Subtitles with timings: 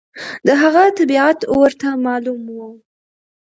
[0.47, 2.57] د هغه طبیعت ورته معلوم و.